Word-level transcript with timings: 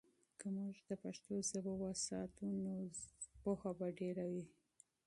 که 0.39 0.47
موږ 0.57 0.75
د 0.89 0.91
پښتو 1.03 1.33
ژبه 1.49 1.73
وساتو، 1.81 2.45
نو 2.63 2.71
علم 2.81 3.61
به 3.77 3.87
ډیر 3.99 4.17
وي. 4.31 4.45